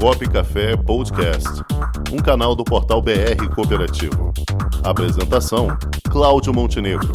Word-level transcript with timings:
Comunicop 0.00 0.28
Café 0.28 0.76
Podcast, 0.76 1.48
um 2.12 2.18
canal 2.18 2.54
do 2.54 2.64
portal 2.64 3.00
BR 3.00 3.48
Cooperativo. 3.54 4.32
Apresentação: 4.82 5.68
Cláudio 6.10 6.52
Montenegro. 6.52 7.10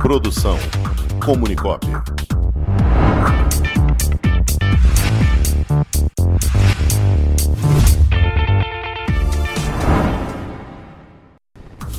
Produção: 0.00 0.58
Comunicop. 1.24 1.86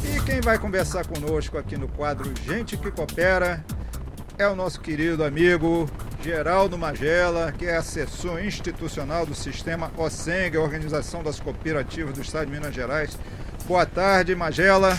E 0.04 0.22
quem 0.26 0.42
vai 0.42 0.58
conversar 0.58 1.06
conosco 1.08 1.58
aqui 1.58 1.78
no 1.78 1.88
quadro 1.88 2.32
Gente 2.44 2.76
que 2.76 2.92
Coopera 2.92 3.64
é 4.38 4.48
o 4.48 4.56
nosso 4.56 4.82
querido 4.82 5.24
amigo 5.24 5.88
Geraldo 6.24 6.78
Magela, 6.78 7.52
que 7.52 7.66
é 7.66 7.76
assessor 7.76 8.42
institucional 8.42 9.26
do 9.26 9.36
sistema 9.36 9.92
OSENG, 9.98 10.58
Organização 10.58 11.22
das 11.22 11.38
Cooperativas 11.38 12.14
do 12.14 12.22
Estado 12.22 12.46
de 12.46 12.54
Minas 12.54 12.74
Gerais. 12.74 13.20
Boa 13.66 13.86
tarde, 13.86 14.34
Magela. 14.34 14.98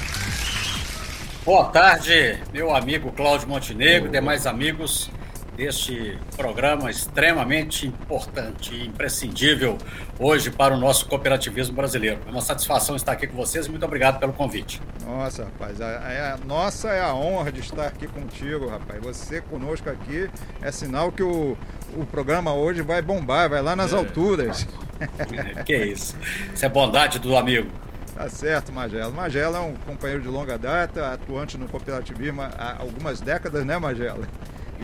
Boa 1.42 1.70
tarde, 1.70 2.38
meu 2.52 2.76
amigo 2.76 3.10
Cláudio 3.10 3.48
Montenegro, 3.48 4.10
demais 4.10 4.46
amigos 4.46 5.10
deste 5.56 6.18
programa 6.36 6.90
extremamente 6.90 7.86
importante 7.86 8.74
e 8.74 8.86
imprescindível 8.86 9.78
hoje 10.18 10.50
para 10.50 10.74
o 10.74 10.76
nosso 10.76 11.06
cooperativismo 11.06 11.74
brasileiro. 11.74 12.20
É 12.26 12.30
uma 12.30 12.40
satisfação 12.40 12.96
estar 12.96 13.12
aqui 13.12 13.26
com 13.26 13.36
vocês 13.36 13.66
e 13.66 13.70
muito 13.70 13.84
obrigado 13.84 14.18
pelo 14.18 14.32
convite. 14.32 14.80
Nossa, 15.06 15.44
rapaz, 15.44 15.80
a, 15.80 16.34
a, 16.34 16.36
nossa 16.46 16.88
é 16.88 17.00
a 17.00 17.14
honra 17.14 17.52
de 17.52 17.60
estar 17.60 17.86
aqui 17.86 18.06
contigo, 18.06 18.68
rapaz. 18.68 19.02
Você 19.02 19.40
conosco 19.40 19.88
aqui 19.88 20.28
é 20.60 20.72
sinal 20.72 21.12
que 21.12 21.22
o, 21.22 21.56
o 21.96 22.06
programa 22.06 22.52
hoje 22.52 22.82
vai 22.82 23.00
bombar, 23.00 23.48
vai 23.48 23.62
lá 23.62 23.76
nas 23.76 23.92
é. 23.92 23.96
alturas. 23.96 24.66
que 25.64 25.76
isso. 25.76 26.16
Isso 26.52 26.64
é 26.64 26.68
bondade 26.68 27.18
do 27.18 27.36
amigo. 27.36 27.70
Tá 28.14 28.28
certo, 28.28 28.72
Magela. 28.72 29.10
Magela 29.10 29.58
é 29.58 29.60
um 29.60 29.74
companheiro 29.74 30.22
de 30.22 30.28
longa 30.28 30.56
data, 30.56 31.12
atuante 31.12 31.58
no 31.58 31.68
cooperativismo 31.68 32.42
há 32.42 32.76
algumas 32.78 33.20
décadas, 33.20 33.64
né, 33.66 33.76
Magela? 33.76 34.26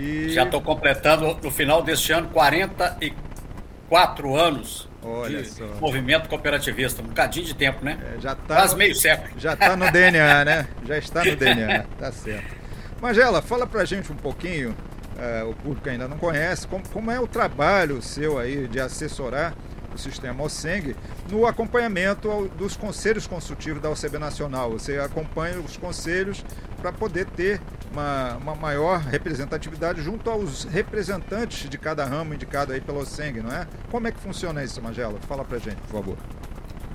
E... 0.01 0.31
Já 0.31 0.45
estou 0.45 0.63
completando 0.63 1.37
no 1.43 1.51
final 1.51 1.83
deste 1.83 2.13
ano 2.13 2.29
44 2.29 4.37
anos 4.37 4.89
Olha 5.03 5.43
de 5.43 5.49
só. 5.49 5.67
movimento 5.81 6.29
cooperativista. 6.29 7.03
Um 7.03 7.07
bocadinho 7.07 7.45
de 7.45 7.55
tempo, 7.55 7.85
né? 7.85 7.99
É, 8.17 8.21
já 8.21 8.35
tá 8.35 8.57
Quase 8.57 8.73
no... 8.73 8.79
meio 8.79 8.95
século. 8.95 9.31
Já 9.39 9.53
está 9.53 9.77
no 9.77 9.91
DNA, 9.91 10.45
né? 10.47 10.67
Já 10.87 10.99
está 10.99 11.25
no 11.25 11.37
DNA. 11.37 11.85
Tá 11.99 12.13
certo. 12.13 12.55
Magela, 13.01 13.43
fala 13.43 13.67
pra 13.67 13.85
gente 13.85 14.13
um 14.13 14.17
pouquinho, 14.17 14.77
uh, 15.17 15.49
o 15.49 15.55
público 15.55 15.89
ainda 15.89 16.07
não 16.07 16.19
conhece, 16.19 16.67
como, 16.67 16.87
como 16.89 17.11
é 17.11 17.19
o 17.19 17.27
trabalho 17.27 18.03
seu 18.03 18.39
aí 18.39 18.69
de 18.69 18.79
assessorar 18.79 19.55
sistema 20.01 20.43
OSENG 20.43 20.97
no 21.31 21.47
acompanhamento 21.47 22.51
dos 22.57 22.77
conselhos 22.77 23.27
consultivos 23.27 23.83
da 23.83 23.91
OCB 23.91 24.19
Nacional. 24.19 24.71
Você 24.71 24.99
acompanha 24.99 25.59
os 25.61 25.77
conselhos 25.77 26.45
para 26.81 26.93
poder 26.93 27.27
ter 27.27 27.61
uma, 27.93 28.37
uma, 28.37 28.55
maior 28.55 29.01
representatividade 29.01 30.03
junto 30.03 30.31
aos 30.31 30.65
representantes 30.65 31.69
de 31.69 31.77
cada 31.79 32.05
ramo 32.05 32.35
indicado 32.35 32.73
aí 32.73 32.81
pelo 32.81 33.01
OSENG, 33.01 33.41
não 33.41 33.53
é? 33.53 33.67
Como 33.91 34.09
é 34.09 34.13
que 34.13 34.19
funciona 34.19 34.63
isso, 34.65 34.81
Magela? 34.81 35.19
Fala 35.29 35.45
para 35.45 35.59
gente, 35.59 35.77
por 35.83 35.91
favor. 35.91 36.17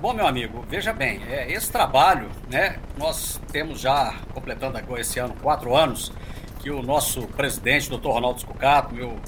Bom, 0.00 0.12
meu 0.12 0.26
amigo, 0.26 0.64
veja 0.68 0.92
bem, 0.92 1.22
é, 1.26 1.50
esse 1.50 1.72
trabalho, 1.72 2.28
né, 2.50 2.78
nós 2.98 3.40
temos 3.50 3.80
já, 3.80 4.14
completando 4.34 4.76
agora 4.76 5.00
esse 5.00 5.18
ano, 5.18 5.34
quatro 5.40 5.74
anos, 5.74 6.12
que 6.60 6.70
o 6.70 6.82
nosso 6.82 7.22
presidente, 7.28 7.88
doutor 7.88 8.12
Ronaldo 8.12 8.40
Scucato, 8.40 8.94
meu 8.94 9.18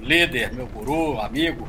líder, 0.00 0.52
meu 0.52 0.66
guru, 0.66 1.18
amigo, 1.18 1.66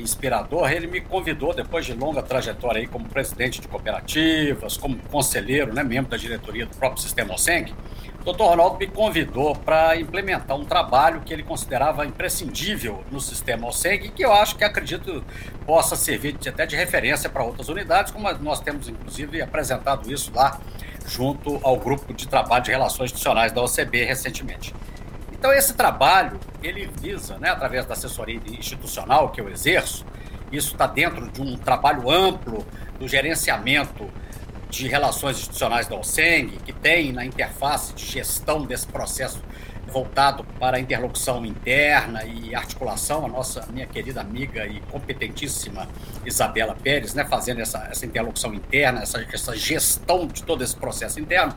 inspirador, 0.00 0.70
ele 0.70 0.86
me 0.86 1.00
convidou, 1.00 1.54
depois 1.54 1.84
de 1.84 1.92
longa 1.92 2.22
trajetória 2.22 2.80
aí 2.80 2.86
como 2.86 3.08
presidente 3.08 3.60
de 3.60 3.68
cooperativas, 3.68 4.76
como 4.76 4.96
conselheiro, 5.10 5.72
né, 5.74 5.82
membro 5.82 6.10
da 6.10 6.16
diretoria 6.16 6.66
do 6.66 6.76
próprio 6.76 7.02
Sistema 7.02 7.34
OSENG, 7.34 7.74
o 8.20 8.24
doutor 8.24 8.48
Ronaldo 8.48 8.78
me 8.78 8.86
convidou 8.86 9.54
para 9.54 9.96
implementar 9.96 10.56
um 10.56 10.64
trabalho 10.64 11.20
que 11.20 11.32
ele 11.32 11.42
considerava 11.42 12.04
imprescindível 12.04 13.04
no 13.10 13.20
sistema 13.20 13.68
OSENG, 13.68 14.10
que 14.10 14.24
eu 14.24 14.32
acho 14.32 14.56
que 14.56 14.64
acredito 14.64 15.24
possa 15.64 15.96
servir 15.96 16.32
de, 16.32 16.48
até 16.48 16.66
de 16.66 16.76
referência 16.76 17.30
para 17.30 17.44
outras 17.44 17.68
unidades, 17.68 18.12
como 18.12 18.30
nós 18.38 18.60
temos 18.60 18.88
inclusive 18.88 19.40
apresentado 19.40 20.12
isso 20.12 20.32
lá 20.34 20.60
junto 21.06 21.58
ao 21.62 21.76
grupo 21.78 22.12
de 22.12 22.28
trabalho 22.28 22.64
de 22.64 22.70
relações 22.70 23.06
institucionais 23.06 23.52
da 23.52 23.62
OCB 23.62 24.04
recentemente. 24.04 24.74
Então, 25.38 25.52
esse 25.52 25.72
trabalho, 25.74 26.40
ele 26.62 26.90
visa, 27.00 27.38
né, 27.38 27.50
através 27.50 27.86
da 27.86 27.92
assessoria 27.92 28.40
institucional 28.48 29.30
que 29.30 29.40
eu 29.40 29.48
exerço, 29.48 30.04
isso 30.50 30.72
está 30.72 30.86
dentro 30.86 31.30
de 31.30 31.40
um 31.40 31.56
trabalho 31.56 32.10
amplo 32.10 32.66
do 32.98 33.06
gerenciamento 33.06 34.10
de 34.68 34.88
relações 34.88 35.38
institucionais 35.38 35.86
da 35.86 35.96
OSENG, 35.96 36.58
que 36.64 36.72
tem 36.72 37.12
na 37.12 37.24
interface 37.24 37.94
de 37.94 38.04
gestão 38.04 38.66
desse 38.66 38.86
processo 38.86 39.40
voltado 39.90 40.44
para 40.58 40.76
a 40.76 40.80
interlocução 40.80 41.44
interna 41.44 42.24
e 42.24 42.54
articulação, 42.54 43.24
a 43.24 43.28
nossa 43.28 43.66
minha 43.72 43.86
querida 43.86 44.20
amiga 44.20 44.66
e 44.66 44.80
competentíssima 44.82 45.88
Isabela 46.24 46.74
Pérez, 46.74 47.14
né, 47.14 47.24
fazendo 47.24 47.60
essa, 47.60 47.88
essa 47.90 48.06
interlocução 48.06 48.54
interna, 48.54 49.02
essa, 49.02 49.24
essa 49.32 49.56
gestão 49.56 50.26
de 50.26 50.42
todo 50.42 50.62
esse 50.62 50.76
processo 50.76 51.18
interno 51.18 51.54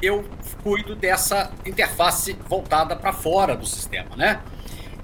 eu 0.00 0.24
cuido 0.62 0.94
dessa 0.94 1.50
interface 1.66 2.36
voltada 2.48 2.94
para 2.94 3.12
fora 3.12 3.56
do 3.56 3.66
sistema, 3.66 4.16
né? 4.16 4.40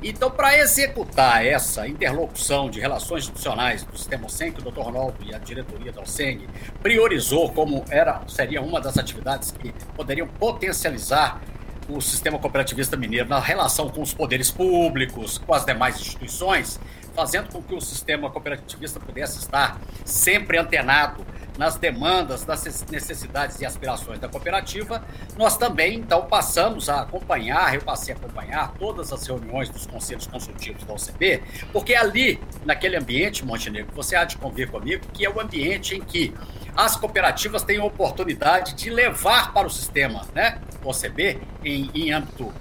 Então, 0.02 0.30
para 0.30 0.58
executar 0.58 1.44
essa 1.46 1.88
interlocução 1.88 2.68
de 2.68 2.78
relações 2.78 3.24
institucionais 3.24 3.84
do 3.84 3.96
sistema 3.96 4.26
OSENG, 4.26 4.60
o 4.60 4.70
Dr. 4.70 4.80
Ronaldo 4.80 5.16
e 5.24 5.34
a 5.34 5.38
diretoria 5.38 5.90
da 5.90 6.02
OSENG 6.02 6.46
priorizou 6.82 7.50
como 7.50 7.82
era, 7.88 8.20
seria 8.28 8.60
uma 8.60 8.82
das 8.82 8.98
atividades 8.98 9.52
que 9.52 9.72
poderiam 9.96 10.28
potencializar 10.28 11.40
o 11.88 12.00
sistema 12.00 12.38
cooperativista 12.38 12.96
mineiro 12.96 13.28
na 13.28 13.38
relação 13.38 13.88
com 13.88 14.00
os 14.00 14.14
poderes 14.14 14.50
públicos, 14.50 15.38
com 15.38 15.54
as 15.54 15.64
demais 15.64 16.00
instituições, 16.00 16.80
fazendo 17.14 17.52
com 17.52 17.62
que 17.62 17.74
o 17.74 17.80
sistema 17.80 18.30
cooperativista 18.30 18.98
pudesse 18.98 19.38
estar 19.38 19.80
sempre 20.04 20.58
antenado 20.58 21.24
nas 21.56 21.76
demandas, 21.76 22.44
nas 22.44 22.64
necessidades 22.90 23.60
e 23.60 23.66
aspirações 23.66 24.18
da 24.18 24.28
cooperativa, 24.28 25.04
nós 25.36 25.56
também, 25.56 25.98
então, 25.98 26.26
passamos 26.26 26.88
a 26.88 27.02
acompanhar, 27.02 27.74
eu 27.74 27.80
passei 27.80 28.12
a 28.12 28.16
acompanhar 28.16 28.72
todas 28.72 29.12
as 29.12 29.24
reuniões 29.26 29.68
dos 29.68 29.86
conselhos 29.86 30.26
consultivos 30.26 30.82
da 30.84 30.92
OCB, 30.92 31.42
porque 31.72 31.94
ali, 31.94 32.40
naquele 32.64 32.96
ambiente, 32.96 33.44
Montenegro, 33.44 33.92
você 33.94 34.16
há 34.16 34.24
de 34.24 34.36
convir 34.36 34.68
comigo, 34.68 35.04
que 35.12 35.24
é 35.24 35.30
o 35.30 35.40
ambiente 35.40 35.94
em 35.94 36.00
que 36.00 36.34
as 36.76 36.96
cooperativas 36.96 37.62
têm 37.62 37.78
a 37.78 37.84
oportunidade 37.84 38.74
de 38.74 38.90
levar 38.90 39.52
para 39.52 39.66
o 39.66 39.70
sistema, 39.70 40.26
né, 40.34 40.58
OCB, 40.84 41.38
em, 41.64 41.90
em 41.94 42.12
âmbito 42.12 42.52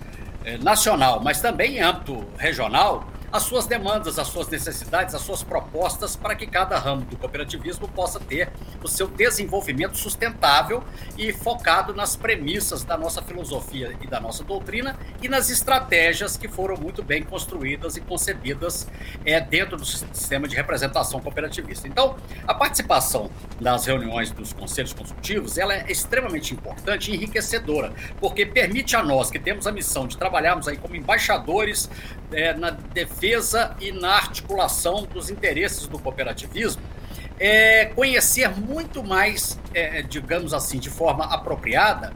eh, 0.45 0.57
nacional, 0.57 1.21
mas 1.23 1.41
também 1.41 1.77
em 1.77 1.81
âmbito 1.81 2.25
regional, 2.37 3.07
as 3.33 3.41
suas 3.41 3.65
demandas, 3.65 4.19
as 4.19 4.27
suas 4.27 4.47
necessidades, 4.47 5.15
as 5.15 5.21
suas 5.21 5.41
propostas 5.41 6.15
para 6.15 6.35
que 6.35 6.45
cada 6.45 6.77
ramo 6.77 7.01
do 7.01 7.17
cooperativismo 7.17 7.87
possa 7.87 8.19
ter 8.19 8.51
o 8.83 8.87
seu 8.87 9.07
desenvolvimento 9.07 9.97
sustentável 9.97 10.83
e 11.17 11.33
focado 11.33 11.95
nas 11.95 12.15
premissas 12.15 12.83
da 12.83 12.95
nossa 12.95 13.23
filosofia 13.23 13.97
e 13.99 14.05
da 14.05 14.19
nossa 14.19 14.43
doutrina 14.43 14.95
e 15.19 15.27
nas 15.27 15.49
estratégias 15.49 16.37
que 16.37 16.47
foram 16.47 16.77
muito 16.77 17.01
bem 17.01 17.23
construídas 17.23 17.97
e 17.97 18.01
concebidas 18.01 18.87
é, 19.25 19.41
dentro 19.41 19.77
do 19.77 19.85
sistema 19.85 20.47
de 20.47 20.55
representação 20.55 21.19
cooperativista. 21.19 21.87
Então, 21.87 22.15
a 22.47 22.53
participação 22.53 23.31
nas 23.59 23.87
reuniões 23.87 24.29
dos 24.29 24.53
conselhos 24.53 24.93
consultivos 24.93 25.57
ela 25.57 25.73
é 25.73 25.91
extremamente 25.91 26.53
importante 26.53 27.09
e 27.09 27.15
enriquecedora, 27.15 27.93
porque 28.19 28.45
permite 28.45 28.95
a 28.95 29.01
nós 29.01 29.31
que 29.31 29.39
temos 29.39 29.65
a 29.65 29.71
missão 29.71 30.05
de 30.05 30.19
trabalharmos 30.19 30.67
aí 30.67 30.77
como 30.77 30.95
embaixadores 30.95 31.89
é, 32.33 32.53
na 32.53 32.69
defesa 32.69 33.75
e 33.79 33.91
na 33.91 34.15
articulação 34.15 35.03
dos 35.05 35.29
interesses 35.29 35.87
do 35.87 35.99
cooperativismo, 35.99 36.81
é, 37.39 37.85
conhecer 37.85 38.49
muito 38.49 39.03
mais, 39.03 39.59
é, 39.73 40.01
digamos 40.01 40.53
assim, 40.53 40.79
de 40.79 40.89
forma 40.89 41.25
apropriada, 41.25 42.13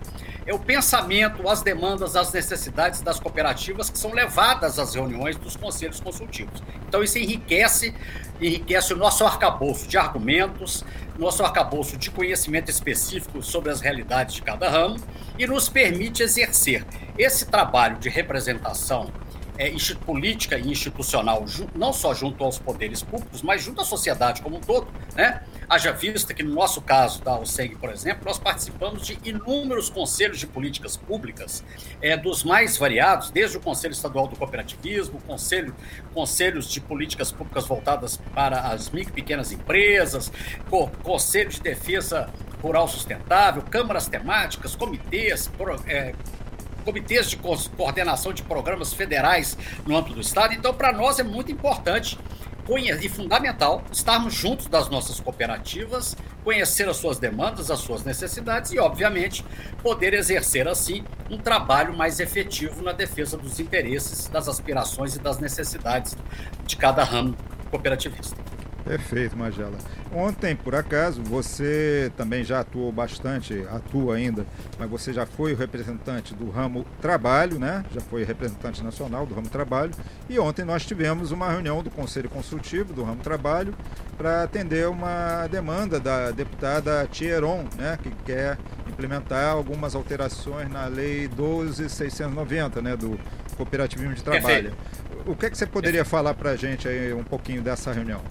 é 0.47 0.53
o 0.53 0.59
pensamento, 0.59 1.47
as 1.49 1.61
demandas, 1.61 2.15
as 2.15 2.31
necessidades 2.31 3.01
das 3.01 3.19
cooperativas 3.19 3.89
que 3.89 3.99
são 3.99 4.13
levadas 4.13 4.79
às 4.79 4.95
reuniões 4.95 5.35
dos 5.35 5.57
conselhos 5.57 5.99
consultivos. 5.99 6.63
Então 6.87 7.03
isso 7.03 7.19
enriquece, 7.19 7.93
enriquece 8.39 8.93
o 8.93 8.95
nosso 8.95 9.25
arcabouço 9.25 9.85
de 9.89 9.97
argumentos, 9.97 10.85
nosso 11.19 11.43
arcabouço 11.43 11.97
de 11.97 12.09
conhecimento 12.09 12.71
específico 12.71 13.43
sobre 13.43 13.71
as 13.71 13.81
realidades 13.81 14.35
de 14.35 14.41
cada 14.41 14.69
ramo 14.69 14.97
e 15.37 15.45
nos 15.45 15.67
permite 15.67 16.23
exercer 16.23 16.85
esse 17.17 17.47
trabalho 17.47 17.97
de 17.97 18.07
representação 18.07 19.11
é, 19.57 19.71
política 20.05 20.57
e 20.57 20.69
institucional, 20.69 21.45
não 21.75 21.91
só 21.91 22.13
junto 22.13 22.43
aos 22.43 22.59
poderes 22.59 23.01
públicos, 23.01 23.41
mas 23.41 23.63
junto 23.63 23.81
à 23.81 23.85
sociedade 23.85 24.41
como 24.41 24.57
um 24.57 24.61
todo, 24.61 24.87
né? 25.15 25.41
Haja 25.69 25.91
vista 25.91 26.33
que, 26.33 26.43
no 26.43 26.53
nosso 26.53 26.81
caso 26.81 27.21
da 27.21 27.37
OSEG, 27.37 27.75
por 27.75 27.89
exemplo, 27.89 28.23
nós 28.25 28.39
participamos 28.39 29.05
de 29.05 29.19
inúmeros 29.25 29.89
conselhos 29.89 30.39
de 30.39 30.47
políticas 30.47 30.95
públicas, 30.95 31.61
é, 32.01 32.15
dos 32.15 32.43
mais 32.43 32.77
variados, 32.77 33.31
desde 33.31 33.57
o 33.57 33.59
Conselho 33.59 33.91
Estadual 33.91 34.27
do 34.27 34.37
Cooperativismo, 34.37 35.19
conselho, 35.27 35.75
conselhos 36.13 36.71
de 36.71 36.79
políticas 36.79 37.33
públicas 37.33 37.67
voltadas 37.67 38.17
para 38.33 38.61
as 38.61 38.89
micro 38.89 39.11
e 39.11 39.15
pequenas 39.15 39.51
empresas, 39.51 40.31
co 40.69 40.87
Conselho 41.03 41.49
de 41.49 41.59
Defesa 41.59 42.29
Rural 42.61 42.87
Sustentável, 42.87 43.61
câmaras 43.61 44.07
temáticas, 44.07 44.75
comitês, 44.75 45.47
pro, 45.49 45.75
é, 45.85 46.13
comitês 46.87 47.29
de 47.29 47.35
coordenação 47.35 48.31
de 48.31 48.41
programas 48.43 48.93
federais 48.93 49.57
no 49.85 49.97
âmbito 49.97 50.15
do 50.15 50.21
Estado. 50.21 50.53
Então, 50.53 50.73
para 50.73 50.93
nós 50.93 51.19
é 51.19 51.23
muito 51.23 51.51
importante 51.51 52.17
e 53.01 53.09
fundamental 53.09 53.83
estarmos 53.91 54.33
juntos 54.33 54.67
das 54.67 54.89
nossas 54.89 55.19
cooperativas, 55.19 56.15
conhecer 56.43 56.87
as 56.87 56.97
suas 56.97 57.17
demandas, 57.17 57.69
as 57.71 57.79
suas 57.79 58.03
necessidades 58.03 58.71
e, 58.71 58.79
obviamente, 58.79 59.43
poder 59.81 60.13
exercer 60.13 60.67
assim 60.67 61.03
um 61.29 61.37
trabalho 61.37 61.95
mais 61.95 62.19
efetivo 62.21 62.81
na 62.81 62.93
defesa 62.93 63.37
dos 63.37 63.59
interesses, 63.59 64.27
das 64.27 64.47
aspirações 64.47 65.15
e 65.15 65.19
das 65.19 65.39
necessidades 65.39 66.17
de 66.65 66.75
cada 66.75 67.03
ramo 67.03 67.35
cooperativista. 67.69 68.46
Perfeito, 68.87 69.35
Magela. 69.35 69.77
Ontem, 70.13 70.55
por 70.55 70.73
acaso, 70.73 71.21
você 71.21 72.11
também 72.15 72.43
já 72.43 72.61
atuou 72.61 72.91
bastante, 72.91 73.65
atua 73.69 74.15
ainda, 74.15 74.45
mas 74.79 74.89
você 74.89 75.11
já 75.11 75.25
foi 75.25 75.53
o 75.53 75.57
representante 75.57 76.33
do 76.33 76.49
ramo 76.49 76.85
trabalho, 77.01 77.59
né? 77.59 77.83
Já 77.93 77.99
foi 77.99 78.23
representante 78.23 78.83
nacional 78.83 79.25
do 79.25 79.35
ramo 79.35 79.49
trabalho. 79.49 79.91
E 80.29 80.39
ontem 80.39 80.63
nós 80.63 80.85
tivemos 80.85 81.31
uma 81.31 81.49
reunião 81.51 81.83
do 81.83 81.89
Conselho 81.89 82.29
Consultivo 82.29 82.93
do 82.93 83.03
ramo 83.03 83.21
trabalho 83.21 83.73
para 84.17 84.43
atender 84.43 84.87
uma 84.87 85.45
demanda 85.47 85.99
da 85.99 86.31
deputada 86.31 87.05
Thieron, 87.07 87.65
né? 87.77 87.99
Que 88.01 88.09
quer 88.25 88.57
implementar 88.87 89.51
algumas 89.51 89.93
alterações 89.95 90.69
na 90.69 90.85
Lei 90.87 91.27
12.690, 91.27 92.81
né? 92.81 92.95
Do 92.95 93.19
cooperativismo 93.57 94.13
de 94.13 94.23
trabalho. 94.23 94.71
Perfeito. 94.71 95.07
O 95.25 95.35
que, 95.35 95.45
é 95.45 95.49
que 95.49 95.57
você 95.57 95.67
poderia 95.67 95.99
Perfeito. 95.99 96.11
falar 96.11 96.33
para 96.33 96.51
a 96.51 96.55
gente 96.55 96.87
aí 96.87 97.13
um 97.13 97.23
pouquinho 97.23 97.61
dessa 97.61 97.91
reunião? 97.91 98.21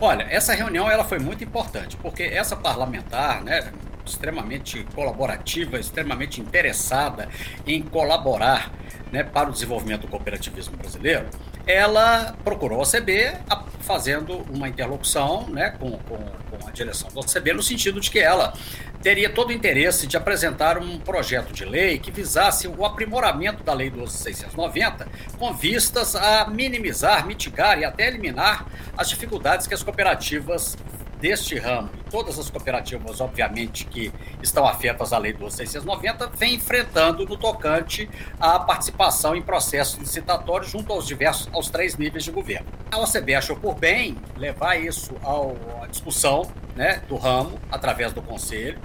Olha, 0.00 0.26
essa 0.30 0.54
reunião 0.54 0.90
ela 0.90 1.04
foi 1.04 1.18
muito 1.18 1.44
importante, 1.44 1.96
porque 1.96 2.22
essa 2.22 2.56
parlamentar, 2.56 3.42
né, 3.42 3.72
extremamente 4.04 4.84
colaborativa, 4.94 5.78
extremamente 5.78 6.40
interessada 6.40 7.28
em 7.66 7.82
colaborar 7.82 8.72
né, 9.12 9.22
para 9.24 9.48
o 9.48 9.52
desenvolvimento 9.52 10.02
do 10.02 10.08
cooperativismo 10.08 10.76
brasileiro, 10.76 11.26
ela 11.66 12.34
procurou 12.44 12.78
a 12.78 12.82
OCB 12.82 13.36
fazendo 13.80 14.44
uma 14.50 14.68
interlocução 14.68 15.48
né, 15.48 15.70
com, 15.70 15.90
com, 15.92 16.16
com 16.16 16.68
a 16.68 16.70
direção 16.70 17.08
da 17.12 17.20
OCB, 17.20 17.52
no 17.52 17.62
sentido 17.62 18.00
de 18.00 18.10
que 18.10 18.18
ela 18.18 18.52
teria 19.02 19.30
todo 19.30 19.50
o 19.50 19.52
interesse 19.52 20.06
de 20.06 20.16
apresentar 20.16 20.78
um 20.78 20.98
projeto 20.98 21.52
de 21.52 21.64
lei 21.64 21.98
que 21.98 22.10
visasse 22.10 22.68
o 22.68 22.84
aprimoramento 22.84 23.62
da 23.62 23.72
Lei 23.72 23.90
12.690, 23.90 25.06
com 25.38 25.54
vistas 25.54 26.14
a 26.14 26.46
minimizar, 26.48 27.26
mitigar 27.26 27.78
e 27.78 27.84
até 27.84 28.06
eliminar 28.06 28.66
as 28.96 29.08
dificuldades 29.08 29.66
que 29.66 29.74
as 29.74 29.82
cooperativas 29.82 30.76
deste 31.20 31.58
ramo 31.58 31.90
e 31.94 32.10
todas 32.10 32.38
as 32.38 32.48
cooperativas, 32.48 33.20
obviamente, 33.20 33.84
que 33.84 34.10
estão 34.42 34.66
afetas 34.66 35.12
à 35.12 35.18
Lei 35.18 35.34
12.690, 35.34 36.30
vem 36.34 36.54
enfrentando 36.54 37.26
no 37.26 37.36
tocante 37.36 38.08
à 38.40 38.58
participação 38.58 39.36
em 39.36 39.42
processos 39.42 39.98
licitatórios 39.98 40.70
junto 40.70 40.92
aos 40.92 41.06
diversos, 41.06 41.48
aos 41.52 41.68
três 41.68 41.96
níveis 41.96 42.24
de 42.24 42.30
governo. 42.30 42.66
A 42.90 42.98
OCB 42.98 43.34
achou 43.34 43.56
por 43.56 43.74
bem 43.74 44.16
levar 44.36 44.76
isso 44.76 45.14
ao, 45.22 45.56
à 45.82 45.86
discussão 45.86 46.50
né, 46.74 47.02
do 47.08 47.16
ramo, 47.16 47.60
através 47.70 48.12
do 48.12 48.22
Conselho, 48.22 48.78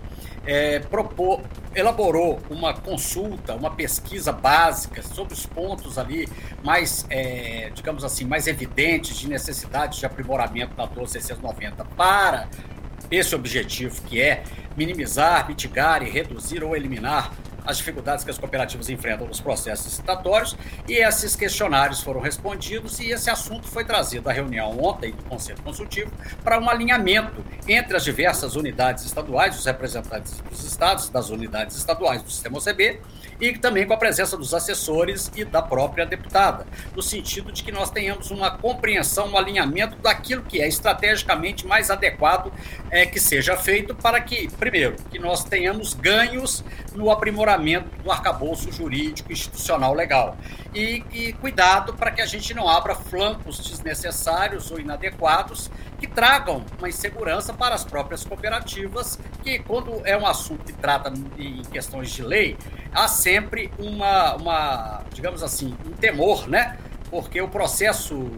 é, 0.45 0.81
elaborou 1.75 2.39
uma 2.49 2.73
consulta, 2.73 3.55
uma 3.55 3.71
pesquisa 3.71 4.31
básica 4.31 5.01
sobre 5.01 5.33
os 5.33 5.45
pontos 5.45 5.97
ali 5.97 6.27
mais, 6.63 7.05
é, 7.09 7.71
digamos 7.73 8.03
assim, 8.03 8.25
mais 8.25 8.47
evidentes 8.47 9.17
de 9.17 9.27
necessidade 9.27 9.99
de 9.99 10.05
aprimoramento 10.05 10.75
da 10.75 10.85
12690 10.85 11.85
para 11.97 12.47
esse 13.11 13.35
objetivo 13.35 14.01
que 14.03 14.21
é 14.21 14.43
minimizar, 14.75 15.47
mitigar 15.47 16.03
e 16.03 16.09
reduzir 16.09 16.63
ou 16.63 16.75
eliminar 16.75 17.31
as 17.65 17.77
dificuldades 17.77 18.23
que 18.23 18.31
as 18.31 18.37
cooperativas 18.37 18.89
enfrentam 18.89 19.27
nos 19.27 19.41
processos 19.41 19.85
licitatórios, 19.85 20.55
e 20.87 21.03
esses 21.03 21.35
questionários 21.35 22.01
foram 22.01 22.19
respondidos 22.19 22.99
e 22.99 23.11
esse 23.11 23.29
assunto 23.29 23.67
foi 23.67 23.83
trazido 23.83 24.29
à 24.29 24.33
reunião 24.33 24.77
ontem 24.79 25.11
do 25.11 25.23
Conselho 25.23 25.61
Consultivo 25.61 26.11
para 26.43 26.59
um 26.59 26.69
alinhamento 26.69 27.43
entre 27.67 27.95
as 27.95 28.03
diversas 28.03 28.55
unidades 28.55 29.05
estaduais, 29.05 29.57
os 29.57 29.65
representantes 29.65 30.39
dos 30.49 30.63
estados, 30.63 31.09
das 31.09 31.29
unidades 31.29 31.75
estaduais 31.75 32.21
do 32.21 32.29
sistema 32.29 32.57
OCB, 32.57 32.99
e 33.39 33.57
também 33.57 33.85
com 33.85 33.93
a 33.93 33.97
presença 33.97 34.37
dos 34.37 34.53
assessores 34.53 35.29
e 35.35 35.43
da 35.43 35.61
própria 35.61 36.05
deputada, 36.05 36.65
no 36.95 37.01
sentido 37.01 37.51
de 37.51 37.63
que 37.63 37.71
nós 37.71 37.89
tenhamos 37.91 38.31
uma 38.31 38.57
compreensão, 38.57 39.27
um 39.27 39.37
alinhamento 39.37 39.97
daquilo 39.97 40.43
que 40.43 40.61
é 40.61 40.67
estrategicamente 40.67 41.67
mais 41.67 41.91
adequado 41.91 42.51
é, 42.89 43.05
que 43.05 43.19
seja 43.19 43.57
feito 43.57 43.93
para 43.93 44.21
que, 44.21 44.47
primeiro, 44.57 44.95
que 45.11 45.19
nós 45.19 45.43
tenhamos 45.43 45.93
ganhos 45.93 46.63
no 46.93 47.11
aprimoramento 47.11 47.54
do 48.03 48.11
arcabouço 48.11 48.71
jurídico 48.71 49.31
institucional 49.31 49.93
legal. 49.93 50.37
E, 50.73 51.03
e 51.11 51.33
cuidado 51.33 51.93
para 51.93 52.11
que 52.11 52.21
a 52.21 52.25
gente 52.25 52.53
não 52.53 52.67
abra 52.69 52.95
flancos 52.95 53.59
desnecessários 53.59 54.71
ou 54.71 54.79
inadequados 54.79 55.69
que 55.99 56.07
tragam 56.07 56.65
uma 56.77 56.89
insegurança 56.89 57.53
para 57.53 57.75
as 57.75 57.83
próprias 57.83 58.23
cooperativas, 58.23 59.19
que 59.43 59.59
quando 59.59 60.01
é 60.05 60.17
um 60.17 60.25
assunto 60.25 60.65
que 60.65 60.73
trata 60.73 61.11
em 61.37 61.61
questões 61.63 62.11
de 62.11 62.21
lei, 62.21 62.57
há 62.93 63.07
sempre 63.07 63.71
uma, 63.79 64.35
uma 64.35 65.03
digamos 65.13 65.41
assim, 65.41 65.75
um 65.85 65.91
temor, 65.91 66.47
né? 66.47 66.77
Porque 67.09 67.41
o 67.41 67.47
processo 67.47 68.31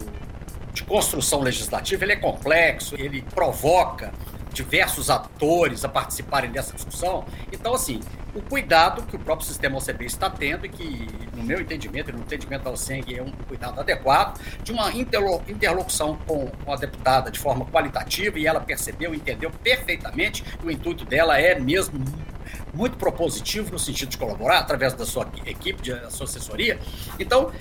de 0.74 0.84
construção 0.84 1.42
legislativa 1.42 2.06
ele 2.06 2.14
é 2.14 2.18
complexo, 2.18 2.96
ele 2.98 3.24
provoca 3.24 4.14
diversos 4.54 5.10
atores 5.10 5.86
a 5.86 5.90
participarem 5.90 6.52
dessa 6.52 6.74
discussão. 6.74 7.26
Então, 7.52 7.74
assim, 7.74 8.00
o 8.38 8.42
cuidado 8.44 9.02
que 9.02 9.16
o 9.16 9.20
próprio 9.20 9.48
sistema 9.48 9.78
OCB 9.78 10.06
está 10.06 10.30
tendo 10.30 10.66
e 10.68 10.70
que, 10.70 11.08
no 11.36 11.44
meu 11.44 11.60
entendimento 11.60 12.12
e 12.12 12.14
no 12.14 12.20
entendimento 12.20 12.64
da 12.64 12.70
OSENG, 12.70 13.18
é 13.18 13.22
um 13.24 13.32
cuidado 13.32 13.80
adequado 13.80 14.40
de 14.64 14.72
uma 14.72 14.92
interlocução 14.94 16.18
com, 16.28 16.52
a 16.72 16.76
deputada 16.76 17.32
de 17.32 17.40
forma 17.40 17.66
qualitativa 17.66 18.38
e 18.38 18.46
ela 18.46 18.60
percebeu, 18.60 19.16
entendeu 19.16 19.50
perfeitamente 19.50 20.44
que 20.44 20.66
o 20.68 20.70
intuito 20.70 21.04
dela 21.04 21.40
é 21.40 21.60
mesmo 21.60 22.04
muito 22.74 22.96
propositivo 22.98 23.72
no 23.72 23.80
sentido 23.80 24.10
de 24.10 24.18
colaborar 24.18 24.60
através 24.60 24.94
da 24.94 25.06
sua 25.06 25.28
equipe, 25.46 25.82
de 25.82 26.12
sua 26.12 26.26
assessoria. 26.26 26.80
Então, 27.20 27.52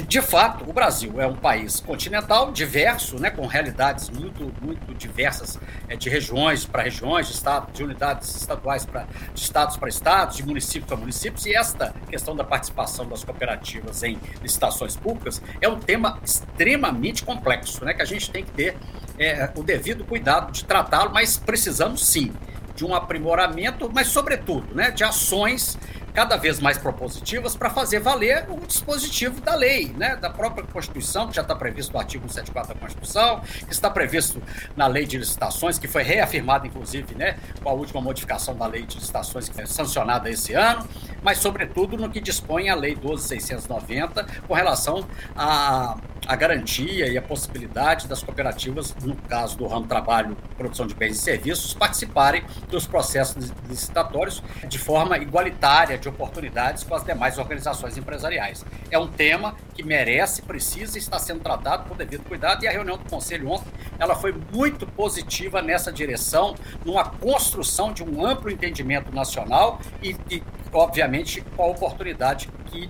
de 0.00 0.22
fato, 0.22 0.64
o 0.68 0.72
Brasil 0.72 1.20
é 1.20 1.26
um 1.26 1.36
país 1.36 1.78
continental, 1.78 2.50
diverso, 2.50 3.20
né, 3.20 3.30
com 3.30 3.46
realidades 3.46 4.08
muito, 4.08 4.50
muito 4.62 4.94
diversas, 4.94 5.58
é, 5.86 5.94
de 5.94 6.08
regiões 6.08 6.64
para 6.64 6.82
regiões, 6.82 7.26
de, 7.26 7.34
estado, 7.34 7.70
de 7.72 7.84
unidades 7.84 8.34
estaduais 8.34 8.86
para 8.86 9.06
estados 9.34 9.76
para 9.76 9.88
estados, 9.90 10.36
de 10.36 10.46
municípios 10.46 10.86
para 10.86 10.96
municípios, 10.96 11.44
e 11.44 11.54
esta 11.54 11.94
questão 12.08 12.34
da 12.34 12.42
participação 12.42 13.06
das 13.06 13.22
cooperativas 13.22 14.02
em 14.02 14.18
licitações 14.42 14.96
públicas 14.96 15.42
é 15.60 15.68
um 15.68 15.78
tema 15.78 16.18
extremamente 16.24 17.22
complexo, 17.22 17.84
né, 17.84 17.92
que 17.92 18.00
a 18.00 18.06
gente 18.06 18.30
tem 18.30 18.44
que 18.44 18.52
ter 18.52 18.76
é, 19.18 19.50
o 19.54 19.62
devido 19.62 20.04
cuidado 20.04 20.52
de 20.52 20.64
tratá-lo, 20.64 21.12
mas 21.12 21.36
precisamos 21.36 22.06
sim 22.06 22.32
de 22.74 22.84
um 22.84 22.94
aprimoramento, 22.94 23.90
mas 23.92 24.08
sobretudo, 24.08 24.74
né, 24.74 24.90
de 24.90 25.04
ações 25.04 25.78
cada 26.14 26.36
vez 26.36 26.60
mais 26.60 26.78
propositivas 26.78 27.56
para 27.56 27.70
fazer 27.70 28.00
valer 28.00 28.46
o 28.48 28.66
dispositivo 28.66 29.40
da 29.40 29.54
lei, 29.54 29.88
né, 29.96 30.16
da 30.16 30.30
própria 30.30 30.64
Constituição, 30.64 31.28
que 31.28 31.34
já 31.34 31.42
está 31.42 31.54
previsto 31.54 31.92
no 31.92 31.98
artigo 31.98 32.28
174 32.28 32.74
da 32.74 32.80
Constituição, 32.80 33.40
que 33.40 33.72
está 33.72 33.90
previsto 33.90 34.42
na 34.76 34.86
lei 34.86 35.06
de 35.06 35.16
licitações, 35.16 35.78
que 35.78 35.88
foi 35.88 36.02
reafirmada, 36.02 36.66
inclusive, 36.66 37.14
né, 37.14 37.38
com 37.62 37.68
a 37.68 37.72
última 37.72 38.00
modificação 38.00 38.54
da 38.54 38.66
lei 38.66 38.82
de 38.82 38.96
licitações, 38.96 39.48
que 39.48 39.54
foi 39.54 39.66
sancionada 39.66 40.28
esse 40.28 40.52
ano, 40.52 40.86
mas, 41.22 41.38
sobretudo, 41.38 41.96
no 41.96 42.10
que 42.10 42.20
dispõe 42.20 42.68
a 42.68 42.74
lei 42.74 42.94
12.690 42.94 44.26
com 44.46 44.54
relação 44.54 45.06
a 45.36 45.96
a 46.32 46.36
garantia 46.36 47.08
e 47.08 47.18
a 47.18 47.20
possibilidade 47.20 48.08
das 48.08 48.22
cooperativas, 48.22 48.94
no 49.02 49.14
caso 49.14 49.58
do 49.58 49.66
ramo 49.66 49.86
trabalho, 49.86 50.34
produção 50.56 50.86
de 50.86 50.94
bens 50.94 51.18
e 51.18 51.20
serviços, 51.20 51.74
participarem 51.74 52.42
dos 52.70 52.86
processos 52.86 53.52
licitatórios 53.68 54.42
de 54.66 54.78
forma 54.78 55.18
igualitária 55.18 55.98
de 55.98 56.08
oportunidades 56.08 56.84
com 56.84 56.94
as 56.94 57.04
demais 57.04 57.36
organizações 57.36 57.98
empresariais. 57.98 58.64
É 58.90 58.98
um 58.98 59.08
tema 59.08 59.56
que 59.74 59.82
merece, 59.82 60.40
precisa 60.40 60.96
e 60.96 61.00
está 61.00 61.18
sendo 61.18 61.40
tratado 61.40 61.86
com 61.86 61.94
devido 61.94 62.24
cuidado 62.24 62.64
e 62.64 62.66
a 62.68 62.70
reunião 62.70 62.96
do 62.96 63.04
Conselho 63.10 63.50
ontem 63.50 63.70
ela 63.98 64.14
foi 64.14 64.34
muito 64.52 64.86
positiva 64.86 65.60
nessa 65.60 65.92
direção, 65.92 66.54
numa 66.82 67.04
construção 67.04 67.92
de 67.92 68.02
um 68.02 68.24
amplo 68.24 68.50
entendimento 68.50 69.14
nacional 69.14 69.80
e, 70.02 70.16
e 70.30 70.42
obviamente, 70.72 71.42
com 71.54 71.62
a 71.62 71.66
oportunidade 71.66 72.48
que 72.66 72.88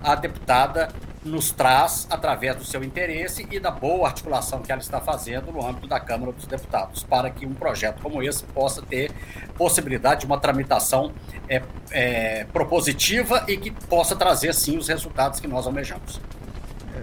a 0.00 0.14
deputada 0.14 0.90
nos 1.24 1.50
traz 1.50 2.06
através 2.10 2.56
do 2.56 2.64
seu 2.64 2.84
interesse 2.84 3.46
e 3.50 3.58
da 3.58 3.70
boa 3.70 4.08
articulação 4.08 4.60
que 4.60 4.70
ela 4.70 4.80
está 4.80 5.00
fazendo 5.00 5.50
no 5.50 5.66
âmbito 5.66 5.86
da 5.86 5.98
Câmara 5.98 6.32
dos 6.32 6.46
Deputados, 6.46 7.02
para 7.02 7.30
que 7.30 7.46
um 7.46 7.54
projeto 7.54 8.02
como 8.02 8.22
esse 8.22 8.44
possa 8.44 8.82
ter 8.82 9.10
possibilidade 9.56 10.20
de 10.20 10.26
uma 10.26 10.38
tramitação 10.38 11.12
é, 11.48 11.62
é, 11.90 12.44
propositiva 12.52 13.44
e 13.48 13.56
que 13.56 13.70
possa 13.70 14.14
trazer, 14.14 14.52
sim, 14.54 14.76
os 14.76 14.88
resultados 14.88 15.40
que 15.40 15.48
nós 15.48 15.66
almejamos. 15.66 16.20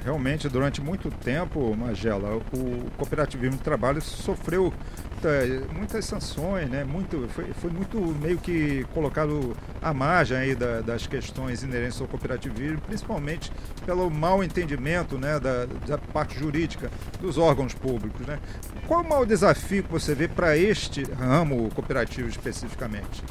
É, 0.01 0.05
realmente, 0.05 0.49
durante 0.49 0.81
muito 0.81 1.09
tempo, 1.09 1.75
Magela, 1.75 2.35
o 2.35 2.91
cooperativismo 2.97 3.57
de 3.57 3.63
trabalho 3.63 4.01
sofreu 4.01 4.73
muita, 5.21 5.73
muitas 5.73 6.05
sanções, 6.05 6.69
né? 6.69 6.83
Muito, 6.83 7.27
foi, 7.29 7.45
foi 7.53 7.69
muito 7.69 7.99
meio 8.19 8.37
que 8.37 8.85
colocado 8.93 9.55
à 9.81 9.93
margem 9.93 10.37
aí 10.37 10.55
da, 10.55 10.81
das 10.81 11.05
questões 11.05 11.63
inerentes 11.63 12.01
ao 12.01 12.07
cooperativismo, 12.07 12.81
principalmente 12.81 13.51
pelo 13.85 14.09
mau 14.09 14.43
entendimento 14.43 15.17
né, 15.17 15.39
da, 15.39 15.65
da 15.65 15.97
parte 15.97 16.37
jurídica 16.37 16.89
dos 17.19 17.37
órgãos 17.37 17.73
públicos. 17.73 18.25
Né? 18.25 18.39
Qual 18.87 19.01
é 19.01 19.05
o 19.05 19.09
maior 19.09 19.25
desafio 19.25 19.83
que 19.83 19.91
você 19.91 20.15
vê 20.15 20.27
para 20.27 20.57
este 20.57 21.03
ramo 21.03 21.69
cooperativo 21.73 22.27
especificamente? 22.27 23.23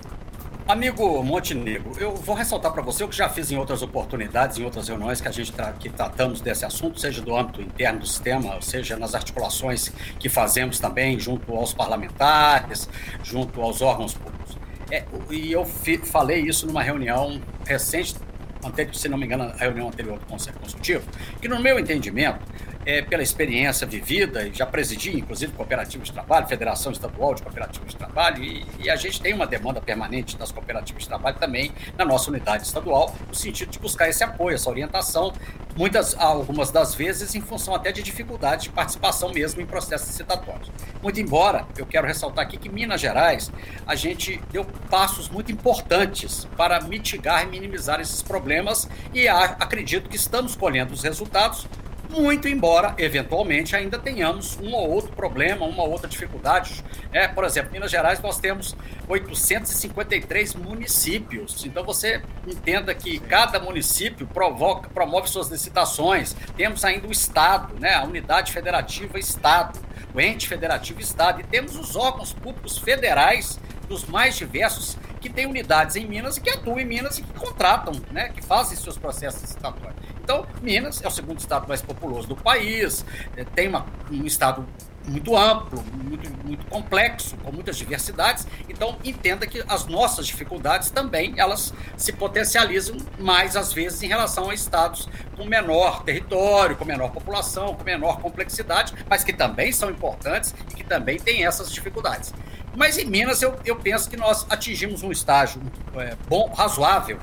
Amigo 0.71 1.21
Montenegro, 1.25 1.99
eu 1.99 2.15
vou 2.15 2.33
ressaltar 2.33 2.71
para 2.71 2.81
você 2.81 3.03
o 3.03 3.09
que 3.09 3.17
já 3.17 3.29
fiz 3.29 3.51
em 3.51 3.57
outras 3.57 3.83
oportunidades, 3.83 4.57
em 4.57 4.63
outras 4.65 4.87
reuniões 4.87 5.21
que 5.21 5.27
a 5.27 5.33
gente 5.33 5.51
tra 5.51 5.73
que 5.73 5.91
tratamos 5.91 6.41
desse 6.41 6.65
assunto, 6.65 7.01
seja 7.01 7.21
do 7.21 7.37
âmbito 7.37 7.61
interno 7.61 7.99
do 7.99 8.07
sistema, 8.07 8.57
seja 8.63 8.97
nas 8.97 9.13
articulações 9.13 9.89
que 10.21 10.29
fazemos 10.29 10.79
também 10.79 11.19
junto 11.19 11.53
aos 11.57 11.75
parlamentares, 11.75 12.89
junto 13.21 13.61
aos 13.61 13.83
órgãos 13.83 14.15
públicos. 14.15 14.57
É, 14.93 15.05
e 15.33 15.51
eu 15.51 15.67
falei 16.05 16.43
isso 16.43 16.69
numa 16.69 16.85
reunião 16.85 17.43
recente, 17.67 18.15
anterior, 18.65 18.95
se 18.95 19.09
não 19.09 19.19
me 19.19 19.27
engano, 19.27 19.45
a 19.45 19.57
reunião 19.57 19.89
anterior 19.89 20.19
do 20.19 20.27
Conselho 20.27 20.59
Consultivo, 20.59 21.05
que 21.41 21.49
no 21.49 21.61
meu 21.61 21.79
entendimento, 21.79 22.41
é, 22.85 23.03
pela 23.03 23.23
experiência 23.23 23.87
vivida, 23.87 24.47
e 24.47 24.55
já 24.55 24.65
presidi, 24.65 25.17
inclusive, 25.17 25.53
cooperativas 25.53 26.09
de 26.09 26.15
trabalho, 26.15 26.47
Federação 26.47 26.93
Estadual 26.93 27.35
de 27.35 27.43
Cooperativas 27.43 27.91
de 27.91 27.97
Trabalho, 27.97 28.43
e, 28.43 28.65
e, 28.81 28.91
a 28.91 28.97
gente 28.97 29.21
tem 29.21 29.35
uma 29.35 29.47
demanda 29.47 29.81
permanente 29.81 30.37
das 30.37 30.51
cooperativas 30.51 31.03
de 31.03 31.09
trabalho 31.09 31.37
também 31.39 31.73
na 31.97 32.05
nossa 32.05 32.31
unidade 32.31 32.65
estadual, 32.65 33.15
no 33.29 33.35
sentido 33.35 33.71
de 33.71 33.79
buscar 33.79 34.09
esse 34.09 34.25
apoio, 34.25 34.55
essa 34.55 34.71
orientação, 34.71 35.33
muitas, 35.77 36.15
algumas 36.19 36.71
das 36.71 36.95
vezes 36.95 37.35
em 37.35 37.41
função 37.41 37.75
até 37.75 37.93
de 37.93 38.03
dificuldade 38.03 38.65
de 38.65 38.71
participação 38.71 39.33
mesmo 39.33 39.61
em 39.61 39.67
processos 39.67 40.09
licitatórios. 40.09 40.71
Muito 41.03 41.21
embora, 41.21 41.67
eu 41.77 41.87
quero 41.87 42.07
ressaltar 42.07 42.45
aqui 42.45 42.57
que 42.57 42.69
Minas 42.69 43.01
Gerais, 43.01 43.51
a 43.87 43.95
gente 43.95 44.41
deu 44.51 44.65
passos 44.91 45.29
muito 45.29 45.51
importantes 45.51 46.47
para 46.57 46.81
mitigar 46.81 47.45
e 47.45 47.47
minimizar 47.47 48.01
esses 48.01 48.23
problemas, 48.23 48.89
e 49.15 49.29
acredito 49.29 50.09
que 50.09 50.17
estamos 50.17 50.55
colhendo 50.55 50.93
os 50.93 51.03
resultados 51.03 51.67
muito 52.11 52.49
embora, 52.49 52.95
eventualmente, 52.99 53.77
ainda 53.77 53.99
tenhamos 53.99 54.59
um 54.59 54.75
ou 54.75 54.91
outro 54.91 55.13
problema, 55.13 55.65
uma 55.65 55.83
ou 55.83 55.91
outra 55.91 56.09
dificuldade. 56.09 56.85
É, 57.13 57.29
por 57.29 57.45
exemplo, 57.45 57.71
em 57.71 57.75
Minas 57.75 57.91
Gerais 57.91 58.21
nós 58.21 58.39
temos 58.39 58.77
853 59.09 60.55
municípios. 60.57 61.65
Então 61.65 61.85
você 61.85 62.21
entenda 62.47 62.95
que 62.95 63.19
cada 63.21 63.61
município 63.61 64.27
provoca, 64.27 64.91
promove 64.91 65.29
suas 65.29 65.49
licitações. 65.49 66.35
Temos 66.57 66.85
ainda 66.85 67.07
o 67.07 67.13
Estado, 67.13 67.75
né, 67.79 67.95
a 67.95 68.05
unidade 68.05 68.53
federativa 68.53 69.19
Estado, 69.19 69.79
o 70.13 70.21
ente 70.21 70.49
federativo 70.49 71.01
Estado. 71.01 71.41
E 71.41 71.45
temos 71.45 71.77
os 71.77 71.95
órgãos 71.97 72.33
públicos 72.33 72.79
federais 72.79 73.59
dos 73.89 74.05
mais 74.05 74.37
diversos 74.37 74.97
que 75.21 75.29
têm 75.29 75.47
unidades 75.47 75.97
em 75.97 76.07
Minas 76.07 76.37
e 76.37 76.41
que 76.41 76.51
atuam 76.51 76.79
em 76.79 76.85
Minas 76.85 77.19
e 77.19 77.23
que 77.23 77.33
contratam, 77.33 77.93
né, 78.11 78.31
que 78.31 78.43
fazem 78.43 78.77
seus 78.77 78.97
processos 78.97 79.43
licitatórios. 79.43 80.01
Então, 80.31 80.47
Minas 80.63 81.03
é 81.03 81.09
o 81.09 81.11
segundo 81.11 81.41
estado 81.41 81.67
mais 81.67 81.83
populoso 81.83 82.29
do 82.29 82.37
país, 82.37 83.05
é, 83.37 83.43
tem 83.43 83.67
uma, 83.67 83.85
um 84.09 84.25
estado 84.25 84.65
muito 85.09 85.37
amplo, 85.37 85.83
muito, 86.05 86.31
muito 86.47 86.65
complexo, 86.67 87.37
com 87.39 87.51
muitas 87.51 87.77
diversidades. 87.77 88.47
Então, 88.69 88.97
entenda 89.03 89.45
que 89.45 89.61
as 89.67 89.87
nossas 89.87 90.29
dificuldades 90.29 90.89
também 90.89 91.35
elas 91.37 91.75
se 91.97 92.13
potencializam 92.13 92.97
mais 93.19 93.57
às 93.57 93.73
vezes 93.73 94.05
em 94.05 94.07
relação 94.07 94.51
a 94.51 94.55
estados 94.55 95.09
com 95.37 95.45
menor 95.47 96.05
território, 96.05 96.77
com 96.77 96.85
menor 96.85 97.11
população, 97.11 97.75
com 97.75 97.83
menor 97.83 98.21
complexidade, 98.21 98.95
mas 99.09 99.25
que 99.25 99.33
também 99.33 99.73
são 99.73 99.91
importantes 99.91 100.55
e 100.71 100.75
que 100.77 100.85
também 100.85 101.19
têm 101.19 101.45
essas 101.45 101.73
dificuldades. 101.73 102.33
Mas 102.77 102.97
em 102.99 103.05
Minas 103.05 103.43
eu, 103.43 103.59
eu 103.65 103.75
penso 103.75 104.09
que 104.09 104.17
nós 104.17 104.47
atingimos 104.49 105.03
um 105.03 105.11
estágio 105.11 105.61
é, 105.97 106.17
bom, 106.29 106.53
razoável 106.57 107.19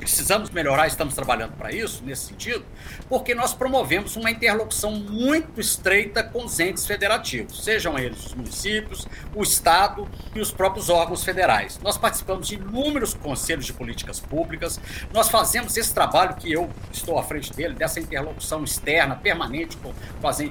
precisamos 0.00 0.48
melhorar, 0.50 0.86
estamos 0.86 1.14
trabalhando 1.14 1.52
para 1.52 1.70
isso, 1.70 2.02
nesse 2.02 2.26
sentido, 2.26 2.64
porque 3.08 3.34
nós 3.34 3.52
promovemos 3.52 4.16
uma 4.16 4.30
interlocução 4.30 4.92
muito 4.92 5.60
estreita 5.60 6.22
com 6.22 6.46
os 6.46 6.58
entes 6.58 6.86
federativos, 6.86 7.62
sejam 7.62 7.98
eles 7.98 8.26
os 8.26 8.34
municípios, 8.34 9.06
o 9.34 9.42
Estado 9.42 10.08
e 10.34 10.40
os 10.40 10.50
próprios 10.50 10.88
órgãos 10.88 11.22
federais. 11.22 11.78
Nós 11.82 11.98
participamos 11.98 12.48
de 12.48 12.54
inúmeros 12.54 13.12
conselhos 13.12 13.66
de 13.66 13.72
políticas 13.74 14.18
públicas, 14.18 14.80
nós 15.12 15.28
fazemos 15.28 15.76
esse 15.76 15.92
trabalho 15.92 16.34
que 16.36 16.50
eu 16.50 16.70
estou 16.90 17.18
à 17.18 17.22
frente 17.22 17.52
dele, 17.52 17.74
dessa 17.74 18.00
interlocução 18.00 18.64
externa, 18.64 19.14
permanente 19.16 19.76
com, 19.76 19.92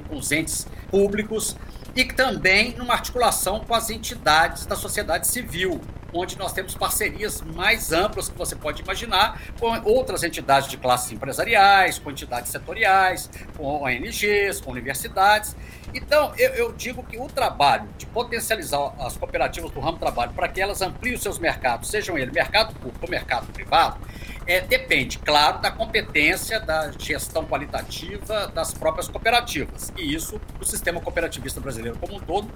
com 0.08 0.16
os 0.16 0.32
entes 0.32 0.68
públicos, 0.92 1.58
e 1.96 2.06
também 2.06 2.76
numa 2.78 2.94
articulação 2.94 3.62
com 3.62 3.74
as 3.74 3.90
entidades 3.90 4.66
da 4.66 4.76
sociedade 4.76 5.28
civil, 5.28 5.82
onde 6.14 6.38
nós 6.38 6.54
temos 6.54 6.76
parcerias 6.76 7.42
mais 7.42 7.92
amplas 7.92 8.30
que 8.30 8.38
você 8.38 8.56
pode 8.56 8.82
imaginar 8.82 9.42
com 9.60 9.68
outras 9.84 10.24
entidades 10.24 10.70
de 10.70 10.78
classes 10.78 11.12
empresariais, 11.12 12.00
com 12.00 12.12
entidades 12.12 12.52
setoriais, 12.52 13.30
com 13.58 13.84
ONGs, 13.84 14.62
com 14.62 14.72
universidades. 14.72 15.56
Então, 15.94 16.34
eu, 16.38 16.52
eu 16.52 16.72
digo 16.72 17.04
que 17.04 17.18
o 17.18 17.28
trabalho 17.28 17.90
de 17.98 18.06
potencializar 18.06 18.94
as 19.00 19.18
cooperativas 19.18 19.72
do 19.72 19.80
ramo 19.80 19.94
do 19.94 20.00
trabalho 20.00 20.32
para 20.34 20.48
que 20.48 20.62
elas 20.62 20.82
ampliem 20.82 21.16
os 21.16 21.22
seus 21.22 21.40
mercados, 21.40 21.90
sejam 21.90 22.18
eles 22.18 22.34
mercado 22.34 22.74
público 22.76 23.00
ou 23.02 23.10
mercado 23.10 23.52
privado, 23.52 23.98
é, 24.46 24.62
depende, 24.62 25.20
claro, 25.20 25.60
da 25.60 25.70
competência 25.72 26.60
da 26.60 26.92
gestão 26.98 27.46
qualitativa 27.46 28.48
das 28.48 28.74
próprias 28.74 29.08
cooperativas. 29.08 29.94
E 29.98 30.14
isso 30.14 30.40
o 30.60 30.66
sistema 30.66 31.00
cooperativista 31.00 31.60
brasileiro 31.60 31.98
como 32.00 32.16
um 32.16 32.20
todo 32.20 32.50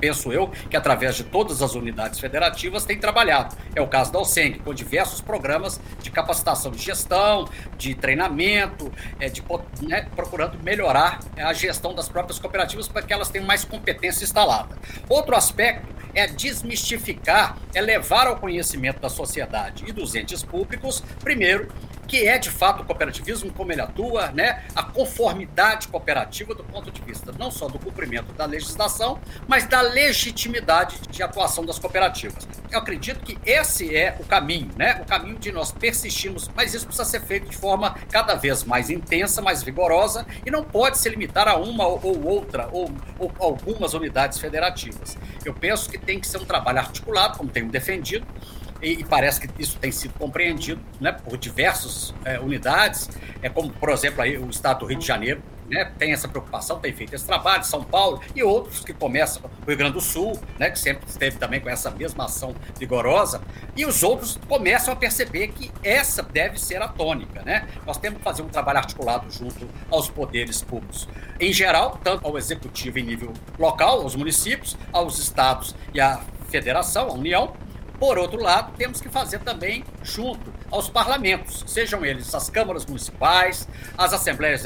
penso 0.00 0.32
eu, 0.32 0.48
que 0.70 0.76
através 0.76 1.16
de 1.16 1.24
todas 1.24 1.62
as 1.62 1.74
unidades 1.74 2.20
federativas 2.20 2.84
tem 2.84 2.98
trabalhado. 2.98 3.56
É 3.74 3.80
o 3.80 3.88
caso 3.88 4.12
da 4.12 4.18
OSENG, 4.18 4.58
com 4.60 4.72
diversos 4.72 5.20
programas 5.20 5.80
de 6.02 6.10
capacitação 6.10 6.70
de 6.70 6.78
gestão, 6.78 7.48
de 7.76 7.94
treinamento, 7.94 8.92
é, 9.18 9.28
de, 9.28 9.42
né, 9.82 10.08
procurando 10.14 10.58
melhorar 10.62 11.20
a 11.36 11.52
gestão 11.52 11.94
das 11.94 12.08
próprias 12.08 12.38
cooperativas 12.38 12.88
para 12.88 13.02
que 13.02 13.12
elas 13.12 13.28
tenham 13.28 13.46
mais 13.46 13.64
competência 13.64 14.24
instalada. 14.24 14.76
Outro 15.08 15.34
aspecto 15.36 15.96
é 16.14 16.26
desmistificar, 16.26 17.58
é 17.74 17.80
levar 17.80 18.26
ao 18.26 18.36
conhecimento 18.36 19.00
da 19.00 19.10
sociedade 19.10 19.84
e 19.86 19.92
dos 19.92 20.14
entes 20.14 20.42
públicos, 20.42 21.02
primeiro, 21.20 21.68
que 22.06 22.26
é 22.26 22.38
de 22.38 22.50
fato 22.50 22.82
o 22.82 22.84
cooperativismo, 22.84 23.52
como 23.52 23.72
ele 23.72 23.80
atua, 23.80 24.30
né? 24.32 24.64
a 24.74 24.82
conformidade 24.82 25.88
cooperativa 25.88 26.54
do 26.54 26.64
ponto 26.64 26.90
de 26.90 27.00
vista 27.02 27.32
não 27.38 27.50
só 27.50 27.68
do 27.68 27.78
cumprimento 27.78 28.32
da 28.32 28.44
legislação, 28.44 29.20
mas 29.46 29.66
da 29.66 29.80
legitimidade 29.80 31.00
de 31.10 31.22
atuação 31.22 31.64
das 31.64 31.78
cooperativas. 31.78 32.46
Eu 32.70 32.78
acredito 32.78 33.20
que 33.20 33.38
esse 33.44 33.96
é 33.96 34.16
o 34.18 34.24
caminho, 34.24 34.70
né? 34.76 35.00
o 35.00 35.04
caminho 35.04 35.38
de 35.38 35.52
nós 35.52 35.72
persistirmos, 35.72 36.50
mas 36.54 36.74
isso 36.74 36.86
precisa 36.86 37.08
ser 37.08 37.20
feito 37.20 37.48
de 37.48 37.56
forma 37.56 37.96
cada 38.10 38.34
vez 38.34 38.64
mais 38.64 38.90
intensa, 38.90 39.42
mais 39.42 39.62
vigorosa 39.62 40.26
e 40.44 40.50
não 40.50 40.62
pode 40.64 40.98
se 40.98 41.08
limitar 41.08 41.48
a 41.48 41.56
uma 41.56 41.86
ou 41.86 42.24
outra 42.26 42.68
ou, 42.72 42.90
ou 43.18 43.32
algumas 43.38 43.94
unidades 43.94 44.38
federativas. 44.38 45.16
Eu 45.44 45.54
penso 45.54 45.88
que 45.88 45.98
tem 45.98 46.20
que 46.20 46.26
ser 46.26 46.38
um 46.38 46.44
trabalho 46.44 46.78
articulado, 46.78 47.38
como 47.38 47.50
tenho 47.50 47.68
defendido, 47.68 48.26
e, 48.82 49.00
e, 49.00 49.04
parece 49.04 49.40
que 49.40 49.62
isso 49.62 49.78
tem 49.78 49.90
sido 49.90 50.14
compreendido 50.14 50.80
né, 51.00 51.12
por 51.12 51.36
diversas 51.36 52.14
é, 52.24 52.38
unidades, 52.38 53.08
é 53.42 53.48
como, 53.48 53.70
por 53.70 53.90
exemplo, 53.90 54.22
aí, 54.22 54.36
o 54.38 54.48
Estado 54.48 54.80
do 54.80 54.86
Rio 54.86 54.98
de 54.98 55.06
Janeiro 55.06 55.42
né, 55.68 55.92
tem 55.98 56.12
essa 56.12 56.28
preocupação, 56.28 56.78
tem 56.78 56.92
feito 56.92 57.14
esse 57.14 57.26
trabalho, 57.26 57.64
São 57.64 57.82
Paulo 57.82 58.20
e 58.34 58.42
outros 58.42 58.80
que 58.80 58.92
começam, 58.92 59.42
o 59.44 59.68
Rio 59.68 59.76
Grande 59.76 59.94
do 59.94 60.00
Sul, 60.00 60.38
né, 60.58 60.70
que 60.70 60.78
sempre 60.78 61.08
esteve 61.08 61.38
também 61.38 61.60
com 61.60 61.68
essa 61.68 61.90
mesma 61.90 62.24
ação 62.24 62.54
vigorosa, 62.78 63.40
e 63.76 63.84
os 63.84 64.02
outros 64.02 64.38
começam 64.48 64.92
a 64.92 64.96
perceber 64.96 65.48
que 65.48 65.70
essa 65.82 66.22
deve 66.22 66.60
ser 66.60 66.80
a 66.82 66.88
tônica. 66.88 67.42
Né? 67.42 67.66
Nós 67.84 67.98
temos 67.98 68.18
que 68.18 68.24
fazer 68.24 68.42
um 68.42 68.48
trabalho 68.48 68.78
articulado 68.78 69.30
junto 69.30 69.68
aos 69.90 70.08
poderes 70.08 70.62
públicos, 70.62 71.08
em 71.40 71.52
geral, 71.52 72.00
tanto 72.02 72.26
ao 72.26 72.38
executivo 72.38 72.98
em 72.98 73.02
nível 73.02 73.32
local, 73.58 74.02
aos 74.02 74.14
municípios, 74.14 74.76
aos 74.92 75.18
estados 75.18 75.74
e 75.92 76.00
à 76.00 76.20
federação, 76.48 77.08
à 77.08 77.12
União, 77.12 77.54
por 77.98 78.18
outro 78.18 78.42
lado, 78.42 78.72
temos 78.76 79.00
que 79.00 79.08
fazer 79.08 79.38
também 79.40 79.84
junto 80.02 80.52
aos 80.70 80.88
parlamentos, 80.88 81.64
sejam 81.66 82.04
eles 82.04 82.34
as 82.34 82.50
câmaras 82.50 82.84
municipais, 82.84 83.68
as 83.96 84.12
assembleias 84.12 84.62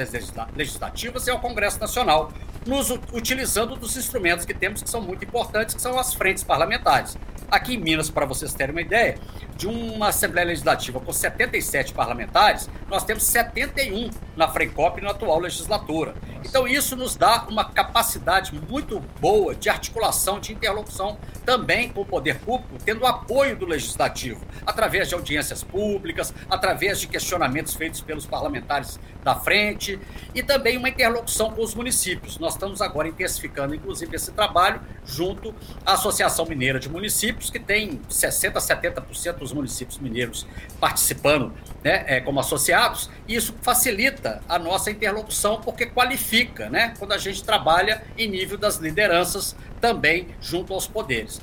legislativas 0.57 1.27
e 1.27 1.31
ao 1.31 1.39
Congresso 1.39 1.79
Nacional, 1.79 2.33
nos 2.67 2.91
utilizando 2.91 3.77
dos 3.77 3.97
instrumentos 3.97 4.45
que 4.45 4.53
temos 4.53 4.83
que 4.83 4.91
são 4.91 5.01
muito 5.01 5.25
importantes, 5.25 5.75
que 5.75 5.81
são 5.81 5.99
as 5.99 6.13
frentes 6.13 6.43
parlamentares. 6.45 7.17
Aqui 7.51 7.75
em 7.75 7.79
Minas, 7.79 8.09
para 8.09 8.25
vocês 8.27 8.55
terem 8.55 8.73
uma 8.73 8.81
ideia, 8.81 9.19
de 9.57 9.67
uma 9.67 10.09
Assembleia 10.09 10.47
Legislativa 10.47 11.01
com 11.01 11.13
77 11.13 11.93
parlamentares, 11.93 12.71
nós 12.89 13.03
temos 13.03 13.25
71 13.25 14.11
na 14.37 14.47
Frencop 14.49 15.01
na 15.01 15.11
atual 15.11 15.41
legislatura. 15.41 16.15
Então, 16.45 16.67
isso 16.67 16.95
nos 16.95 17.17
dá 17.17 17.47
uma 17.49 17.65
capacidade 17.65 18.53
muito 18.69 19.01
boa 19.21 19.55
de 19.55 19.69
articulação, 19.69 20.39
de 20.39 20.53
interlocução 20.53 21.19
também 21.51 21.89
com 21.89 22.03
o 22.03 22.07
poder 22.07 22.39
público, 22.39 22.77
tendo 22.85 23.01
o 23.03 23.07
apoio 23.07 23.57
do 23.57 23.67
legislativo, 23.67 24.41
através 24.65 25.09
de 25.09 25.17
audiências 25.17 25.65
públicas, 25.65 26.33
através 26.49 27.01
de 27.01 27.09
questionamentos 27.09 27.75
feitos 27.75 28.01
pelos 28.01 28.25
parlamentares 28.25 29.01
da 29.25 29.35
frente 29.35 29.99
e 30.33 30.45
também 30.45 30.77
uma 30.77 30.89
interlocução 30.89 31.51
com 31.51 31.61
os 31.61 31.75
municípios. 31.75 32.39
Nós 32.39 32.53
estamos 32.53 32.81
agora 32.81 33.09
intensificando, 33.09 33.75
inclusive, 33.75 34.15
esse 34.15 34.31
trabalho 34.31 34.81
junto 35.05 35.53
à 35.85 35.95
Associação 35.95 36.47
Mineira 36.47 36.79
de 36.79 36.89
Municípios, 36.89 37.51
que 37.51 37.59
tem 37.59 38.01
60%, 38.09 38.53
70% 38.53 39.33
dos 39.39 39.53
municípios 39.53 39.99
mineiros 39.99 40.47
participando 40.79 41.53
né, 41.83 42.05
é, 42.07 42.21
como 42.21 42.39
associados, 42.39 43.11
e 43.27 43.35
isso 43.35 43.57
facilita 43.61 44.41
a 44.49 44.57
nossa 44.57 44.89
interlocução, 44.89 45.61
porque 45.61 45.87
qualifica 45.87 46.71
né, 46.71 46.95
quando 46.97 47.11
a 47.11 47.19
gente 47.19 47.43
trabalha 47.43 48.05
em 48.17 48.29
nível 48.29 48.57
das 48.57 48.77
lideranças 48.77 49.57
também 49.81 50.29
junto 50.41 50.75
aos 50.75 50.87
poderes 50.87 51.41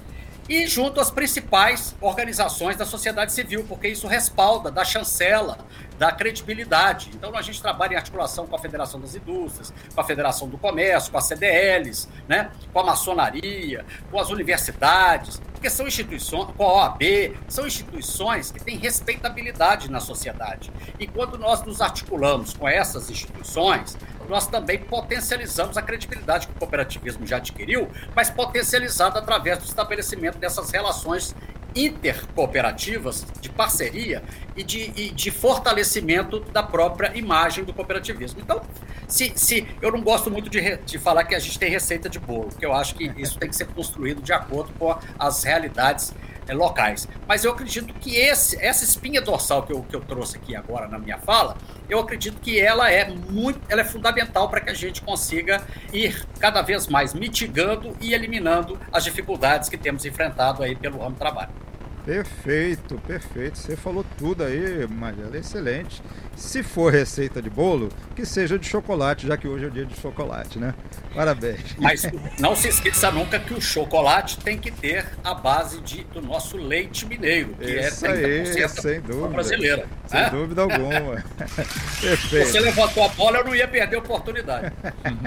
e 0.50 0.65
junto 0.65 1.00
às 1.00 1.12
principais 1.12 1.96
organizações 2.00 2.77
da 2.77 2.86
sociedade 2.86 3.34
civil, 3.34 3.65
porque 3.67 3.88
isso 3.89 4.08
respalda, 4.08 4.72
dá 4.72 4.86
chancela, 4.86 5.58
dá 5.98 6.12
credibilidade. 6.12 7.10
Então 7.13 7.36
a 7.36 7.41
gente 7.41 7.62
trabalha 7.62 7.94
em 7.94 7.98
articulação 7.98 8.48
com 8.48 8.56
a 8.56 8.60
Federação 8.60 9.00
das 9.00 9.13
Indústrias, 9.13 9.74
com 9.94 10.00
a 10.00 10.03
Federação 10.03 10.48
do 10.48 10.58
Comércio, 10.58 11.12
com 11.12 11.17
a 11.17 11.22
CDLs, 11.22 12.08
né, 12.27 12.50
com 12.72 12.79
a 12.79 12.84
maçonaria, 12.84 13.86
com 14.10 14.20
as 14.20 14.29
universidades, 14.29 15.41
porque 15.51 15.70
são 15.70 15.88
instituições, 15.88 16.50
com 16.56 16.63
a 16.63 16.74
OAB, 16.74 17.36
são 17.48 17.65
instituições 17.67 18.51
que 18.51 18.63
têm 18.63 18.77
respeitabilidade 18.77 19.89
na 19.91 20.00
sociedade. 20.00 20.72
E 21.00 21.08
quando 21.08 21.38
nós 21.38 21.63
nos 21.63 21.82
articulamos 21.82 22.53
com 22.53 22.70
essas 22.70 23.10
instituições, 23.10 23.98
nós 24.27 24.48
também 24.48 24.79
potencializamos 24.79 25.77
a 25.77 25.81
credibilidade 25.81 26.48
que 26.48 26.53
o 26.53 26.55
cooperativismo 26.55 27.25
já 27.25 27.38
adquiriu, 27.38 27.89
mas 28.15 28.29
potencializada 28.29 29.19
através 29.19 29.60
do 29.60 29.65
estabelecimento 29.65 30.38
dessas 30.38 30.72
relações 30.72 31.36
intercooperativas 31.75 33.25
de 33.39 33.50
parceria 33.50 34.24
e 34.55 34.63
de, 34.63 34.91
e 34.96 35.10
de 35.12 35.29
fortalecimento 35.29 36.39
da 36.39 36.63
própria 36.63 37.15
imagem 37.15 37.63
do 37.63 37.74
cooperativismo. 37.74 38.41
Então, 38.41 38.62
se, 39.07 39.31
se 39.36 39.67
eu 39.81 39.91
não 39.91 40.01
gosto 40.01 40.31
muito 40.31 40.50
de, 40.50 40.77
de 40.77 40.98
falar 40.98 41.24
que 41.24 41.36
a 41.36 41.39
gente 41.39 41.57
tem 41.60 41.69
receita 41.69 42.10
de 42.10 42.19
bolo, 42.19 42.48
porque 42.50 42.65
eu 42.65 42.74
acho 42.74 42.96
que 42.96 43.05
isso 43.17 43.38
tem 43.38 43.50
que 43.50 43.55
ser 43.55 43.67
construído 43.67 44.22
de 44.22 44.34
acordo 44.34 44.74
com 44.77 44.98
as 45.19 45.43
realidades 45.43 46.13
locais. 46.55 47.07
Mas 47.27 47.43
eu 47.43 47.51
acredito 47.51 47.93
que 47.93 48.15
esse, 48.15 48.61
essa 48.63 48.83
espinha 48.83 49.21
dorsal 49.21 49.63
que 49.63 49.73
eu, 49.73 49.83
que 49.83 49.95
eu 49.95 50.01
trouxe 50.01 50.37
aqui 50.37 50.55
agora 50.55 50.87
na 50.87 50.99
minha 50.99 51.17
fala, 51.17 51.57
eu 51.89 51.99
acredito 51.99 52.39
que 52.39 52.59
ela 52.59 52.91
é 52.91 53.09
muito, 53.09 53.59
ela 53.69 53.81
é 53.81 53.85
fundamental 53.85 54.49
para 54.49 54.61
que 54.61 54.69
a 54.69 54.73
gente 54.73 55.01
consiga 55.01 55.61
ir 55.93 56.25
cada 56.39 56.61
vez 56.61 56.87
mais 56.87 57.13
mitigando 57.13 57.95
e 58.01 58.13
eliminando 58.13 58.79
as 58.91 59.03
dificuldades 59.03 59.69
que 59.69 59.77
temos 59.77 60.05
enfrentado 60.05 60.63
aí 60.63 60.75
pelo 60.75 60.99
ramo 60.99 61.11
do 61.11 61.19
trabalho. 61.19 61.51
Perfeito, 62.05 62.95
perfeito. 63.05 63.57
Você 63.57 63.75
falou 63.75 64.05
tudo 64.17 64.41
aí, 64.41 64.87
Magela, 64.87 65.37
excelente. 65.37 66.01
Se 66.38 66.62
for 66.62 66.94
receita 66.94 67.41
de 67.41 67.50
bolo, 67.50 67.89
que 68.15 68.24
seja 68.24 68.60
de 68.60 68.67
chocolate, 68.67 69.25
já 69.25 69.36
que 69.36 69.48
hoje 69.48 69.65
é 69.65 69.67
o 69.67 69.72
dia 69.72 69.86
de 69.86 70.00
chocolate, 70.00 70.60
né? 70.60 70.72
Parabéns. 71.15 71.75
Mas 71.79 72.03
não 72.39 72.56
se 72.56 72.67
esqueça 72.67 73.10
nunca 73.10 73.39
que 73.39 73.56
o 73.56 73.60
chocolate 73.60 74.38
tem 74.38 74.56
que 74.56 74.70
ter 74.70 75.03
a 75.24 75.34
base 75.34 75.82
de, 75.82 76.03
do 76.03 76.22
nosso 76.22 76.56
leite 76.56 77.08
mineiro, 77.08 77.56
que 77.60 77.65
é 77.65 77.88
Isso 77.88 78.06
é 78.06 78.13
30% 78.13 78.60
aí, 78.60 78.70
sem 78.70 79.01
dúvida. 79.01 79.27
brasileira. 79.29 79.88
Sem 80.06 80.20
é? 80.20 80.29
dúvida 80.29 80.62
alguma. 80.62 81.25
Perfeito. 82.00 82.48
Você 82.48 82.60
levantou 82.60 83.03
a 83.03 83.10
bola, 83.10 83.39
eu 83.39 83.46
não 83.46 83.56
ia 83.56 83.67
perder 83.67 83.96
a 83.96 84.00
oportunidade. 84.00 84.72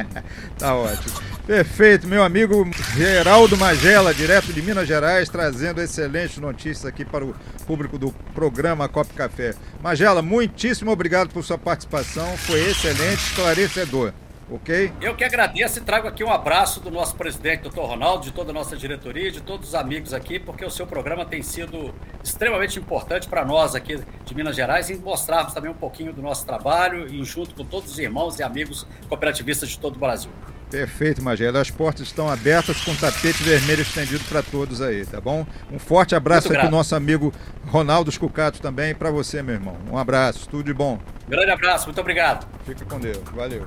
tá 0.56 0.76
ótimo. 0.76 1.20
Perfeito, 1.44 2.06
meu 2.06 2.22
amigo 2.22 2.64
Geraldo 2.96 3.56
Magela, 3.56 4.14
direto 4.14 4.52
de 4.52 4.62
Minas 4.62 4.86
Gerais, 4.86 5.28
trazendo 5.28 5.82
excelentes 5.82 6.38
notícias 6.38 6.86
aqui 6.86 7.04
para 7.04 7.24
o 7.24 7.34
público 7.66 7.98
do 7.98 8.12
programa 8.32 8.88
Cop 8.88 9.12
Café. 9.14 9.54
Magela, 9.82 10.22
muitíssimo 10.22 10.92
obrigado 10.92 10.99
por 11.32 11.42
sua 11.42 11.56
participação, 11.56 12.36
foi 12.36 12.60
excelente, 12.60 13.22
esclarecedor. 13.22 14.12
Ok? 14.50 14.92
Eu 15.00 15.14
que 15.14 15.22
agradeço 15.22 15.78
e 15.78 15.82
trago 15.82 16.08
aqui 16.08 16.24
um 16.24 16.30
abraço 16.30 16.80
do 16.80 16.90
nosso 16.90 17.14
presidente, 17.14 17.62
doutor 17.62 17.86
Ronaldo, 17.86 18.24
de 18.24 18.32
toda 18.32 18.50
a 18.50 18.52
nossa 18.52 18.76
diretoria, 18.76 19.30
de 19.30 19.40
todos 19.40 19.68
os 19.68 19.74
amigos 19.76 20.12
aqui, 20.12 20.40
porque 20.40 20.64
o 20.64 20.70
seu 20.70 20.86
programa 20.86 21.24
tem 21.24 21.40
sido 21.40 21.94
extremamente 22.22 22.76
importante 22.76 23.28
para 23.28 23.44
nós 23.44 23.76
aqui 23.76 24.00
de 24.24 24.34
Minas 24.34 24.56
Gerais 24.56 24.90
e 24.90 24.96
mostrarmos 24.96 25.54
também 25.54 25.70
um 25.70 25.74
pouquinho 25.74 26.12
do 26.12 26.20
nosso 26.20 26.44
trabalho 26.44 27.06
e 27.08 27.24
junto 27.24 27.54
com 27.54 27.64
todos 27.64 27.92
os 27.92 27.98
irmãos 27.98 28.40
e 28.40 28.42
amigos 28.42 28.86
cooperativistas 29.08 29.68
de 29.68 29.78
todo 29.78 29.96
o 29.96 29.98
Brasil. 30.00 30.30
Perfeito, 30.70 31.20
Magela. 31.20 31.60
As 31.60 31.70
portas 31.70 32.06
estão 32.06 32.28
abertas 32.28 32.80
com 32.82 32.94
tapete 32.94 33.42
vermelho 33.42 33.82
estendido 33.82 34.22
para 34.28 34.42
todos 34.42 34.80
aí, 34.80 35.04
tá 35.04 35.20
bom? 35.20 35.44
Um 35.70 35.78
forte 35.78 36.14
abraço 36.14 36.52
aqui 36.52 36.64
o 36.64 36.70
nosso 36.70 36.94
amigo 36.94 37.32
Ronaldo 37.66 38.10
Scucato 38.10 38.60
também 38.60 38.94
para 38.94 39.10
você, 39.10 39.42
meu 39.42 39.56
irmão. 39.56 39.76
Um 39.90 39.98
abraço, 39.98 40.48
tudo 40.48 40.64
de 40.64 40.72
bom. 40.72 40.98
Grande 41.28 41.50
abraço, 41.50 41.86
muito 41.86 42.00
obrigado. 42.00 42.46
Fica 42.64 42.84
com 42.84 43.00
Deus. 43.00 43.18
Valeu. 43.34 43.66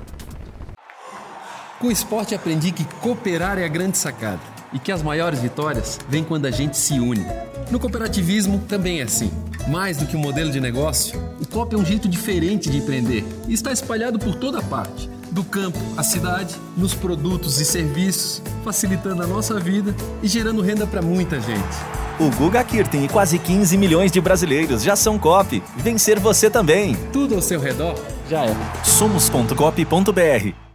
Com 1.79 1.87
o 1.87 1.91
esporte 1.91 2.33
aprendi 2.33 2.71
que 2.71 2.85
cooperar 2.85 3.59
é 3.59 3.65
a 3.65 3.67
grande 3.67 3.97
sacada 3.97 4.39
e 4.71 4.79
que 4.79 4.91
as 4.91 5.03
maiores 5.03 5.39
vitórias 5.39 5.99
vêm 6.07 6.23
quando 6.23 6.45
a 6.45 6.51
gente 6.51 6.77
se 6.77 6.93
une. 6.93 7.25
No 7.69 7.79
cooperativismo 7.79 8.59
também 8.59 9.01
é 9.01 9.03
assim. 9.03 9.31
Mais 9.67 9.97
do 9.97 10.05
que 10.05 10.15
um 10.15 10.19
modelo 10.19 10.51
de 10.51 10.61
negócio, 10.61 11.19
o 11.41 11.47
COP 11.47 11.75
é 11.75 11.77
um 11.77 11.85
jeito 11.85 12.07
diferente 12.07 12.69
de 12.69 12.77
empreender 12.77 13.25
e 13.47 13.53
está 13.53 13.71
espalhado 13.71 14.17
por 14.17 14.35
toda 14.35 14.61
parte 14.61 15.12
do 15.33 15.43
campo 15.43 15.79
à 15.97 16.03
cidade, 16.03 16.55
nos 16.77 16.93
produtos 16.93 17.59
e 17.59 17.65
serviços, 17.65 18.41
facilitando 18.63 19.23
a 19.23 19.27
nossa 19.27 19.59
vida 19.59 19.95
e 20.21 20.27
gerando 20.27 20.61
renda 20.61 20.85
para 20.85 21.01
muita 21.01 21.41
gente. 21.41 21.75
O 22.19 22.29
Guga 22.29 22.63
Kirten 22.63 23.05
e 23.05 23.09
quase 23.09 23.39
15 23.39 23.75
milhões 23.75 24.11
de 24.11 24.21
brasileiros 24.21 24.83
já 24.83 24.95
são 24.95 25.17
COP. 25.17 25.63
Vencer 25.77 26.19
você 26.19 26.49
também. 26.49 26.95
Tudo 27.11 27.35
ao 27.35 27.41
seu 27.41 27.59
redor 27.59 27.95
já 28.29 28.45
é. 28.45 28.55
Somos.cop.br 28.83 30.72